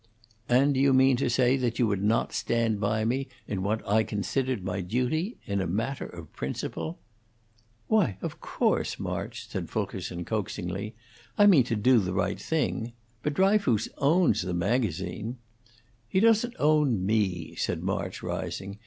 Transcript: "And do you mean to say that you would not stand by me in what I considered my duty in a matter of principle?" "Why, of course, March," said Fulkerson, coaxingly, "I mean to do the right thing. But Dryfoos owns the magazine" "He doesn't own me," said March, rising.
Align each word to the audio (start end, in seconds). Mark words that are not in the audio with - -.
"And 0.49 0.73
do 0.73 0.79
you 0.79 0.95
mean 0.95 1.15
to 1.17 1.29
say 1.29 1.57
that 1.57 1.77
you 1.77 1.85
would 1.85 2.01
not 2.01 2.33
stand 2.33 2.79
by 2.79 3.05
me 3.05 3.27
in 3.47 3.61
what 3.61 3.87
I 3.87 4.01
considered 4.03 4.63
my 4.65 4.81
duty 4.81 5.37
in 5.45 5.61
a 5.61 5.67
matter 5.67 6.07
of 6.07 6.33
principle?" 6.33 6.97
"Why, 7.87 8.17
of 8.19 8.39
course, 8.41 8.97
March," 8.97 9.47
said 9.47 9.69
Fulkerson, 9.69 10.25
coaxingly, 10.25 10.95
"I 11.37 11.45
mean 11.45 11.65
to 11.65 11.75
do 11.75 11.99
the 11.99 12.13
right 12.13 12.39
thing. 12.41 12.93
But 13.21 13.35
Dryfoos 13.35 13.89
owns 13.99 14.41
the 14.41 14.55
magazine" 14.55 15.37
"He 16.09 16.19
doesn't 16.19 16.55
own 16.57 17.05
me," 17.05 17.53
said 17.53 17.83
March, 17.83 18.23
rising. 18.23 18.79